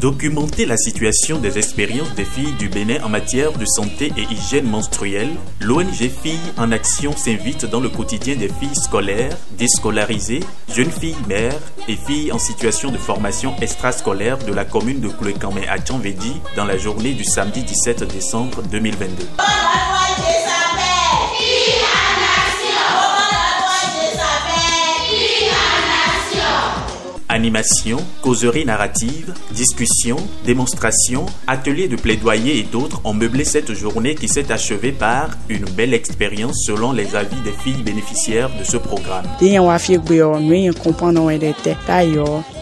[0.00, 4.68] Documenter la situation des expériences des filles du Bénin en matière de santé et hygiène
[4.68, 5.30] menstruelle,
[5.60, 10.40] l'ONG Filles en Action s'invite dans le quotidien des filles scolaires, déscolarisées,
[10.74, 15.66] jeunes filles mères et filles en situation de formation extrascolaire de la commune de Kouekamé
[15.66, 19.24] à Tchanvedi dans la journée du samedi 17 décembre 2022.
[27.36, 34.26] Animation, causerie narrative, discussion, démonstration, ateliers de plaidoyer et d'autres ont meublé cette journée qui
[34.26, 39.26] s'est achevée par une belle expérience selon les avis des filles bénéficiaires de ce programme.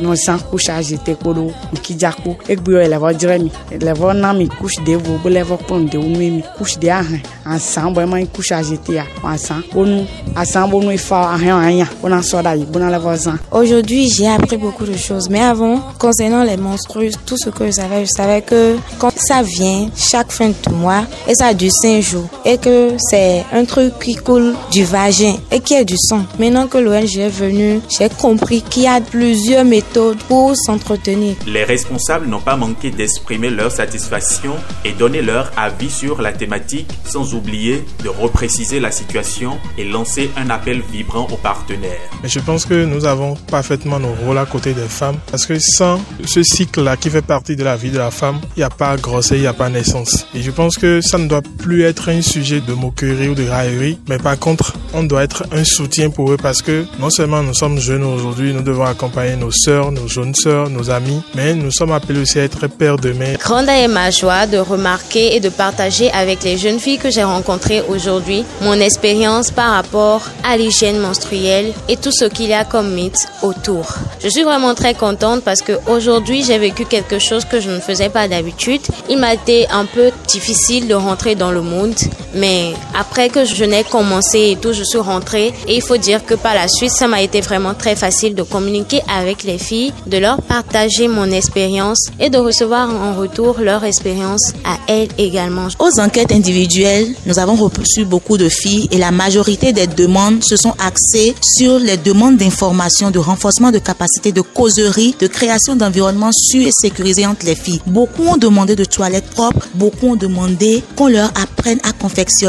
[0.00, 5.18] No san kusa jete kodo nkijako egbio elevo diremi elevo na mi kush de vo
[5.22, 9.04] bo levo pon de unu mi kush de ahan ansan bo ma kusa jete ya
[9.24, 14.08] ansan onu asan bo nu ifa ahan anya ona soda yi bona levo zan Aujourd'hui,
[14.10, 18.04] j'ai appris beaucoup de choses, mais avant, concernant les menstrues, tout ce que je savais,
[18.04, 22.28] je savais que quand ça vient chaque fin de mois et ça dure 5 jours
[22.44, 26.22] et que c'est un truc qui coule du vagin et qui est du sang.
[26.38, 29.85] Maintenant que l'ONG est venu, j'ai compris qu'il y a plusieurs méthodes
[30.28, 31.36] pour s'entretenir.
[31.46, 36.88] Les responsables n'ont pas manqué d'exprimer leur satisfaction et donner leur avis sur la thématique,
[37.04, 42.10] sans oublier de repréciser la situation et lancer un appel vibrant aux partenaires.
[42.22, 45.58] Mais je pense que nous avons parfaitement nos rôles à côté des femmes parce que
[45.58, 48.70] sans ce cycle-là qui fait partie de la vie de la femme, il n'y a
[48.70, 50.26] pas grossesse, il n'y a pas naissance.
[50.34, 53.46] Et je pense que ça ne doit plus être un sujet de moquerie ou de
[53.46, 57.42] raillerie, mais par contre, on doit être un soutien pour eux parce que non seulement
[57.42, 61.54] nous sommes jeunes aujourd'hui, nous devons accompagner nos sœurs, nos jeunes sœurs, nos amis, mais
[61.54, 63.34] nous sommes appelés aussi à être pères demain.
[63.38, 67.22] Grande est ma joie de remarquer et de partager avec les jeunes filles que j'ai
[67.24, 72.64] rencontrées aujourd'hui mon expérience par rapport à l'hygiène menstruelle et tout ce qu'il y a
[72.64, 73.94] comme mythe autour.
[74.22, 77.80] Je suis vraiment très contente parce que aujourd'hui j'ai vécu quelque chose que je ne
[77.80, 78.80] faisais pas d'habitude.
[79.10, 81.94] Il m'a été un peu difficile de rentrer dans le monde,
[82.36, 86.24] mais après que je n'ai commencé et tout, je suis rentrée et il faut dire
[86.24, 89.92] que par la suite, ça m'a été vraiment très facile de communiquer avec les filles,
[90.06, 95.68] de leur partager mon expérience et de recevoir en retour leur expérience à elles également.
[95.78, 100.56] Aux enquêtes individuelles, nous avons reçu beaucoup de filles et la majorité des demandes se
[100.56, 106.32] sont axées sur les demandes d'information, de renforcement de capacité, de causerie, de création d'environnements
[106.32, 107.80] sûrs et sécurisés entre les filles.
[107.86, 111.92] Beaucoup ont demandé de toilettes propres, beaucoup ont demandé qu'on leur apprenne à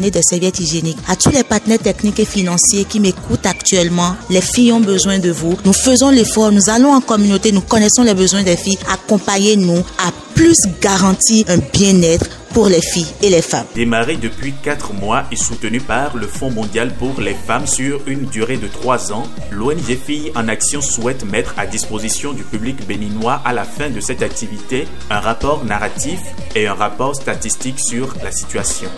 [0.00, 0.98] des serviettes hygiéniques.
[1.08, 5.30] À tous les partenaires techniques et financiers qui m'écoutent actuellement, les filles ont besoin de
[5.30, 5.56] vous.
[5.64, 8.78] Nous faisons l'effort, nous allons en communauté, nous connaissons les besoins des filles.
[8.92, 13.66] Accompagnez-nous à plus garantir un bien-être pour les filles et les femmes.
[13.74, 18.26] Démarré depuis 4 mois et soutenu par le Fonds mondial pour les femmes sur une
[18.26, 23.42] durée de 3 ans, l'ONG Filles en Action souhaite mettre à disposition du public béninois
[23.44, 26.20] à la fin de cette activité un rapport narratif
[26.54, 28.88] et un rapport statistique sur la situation.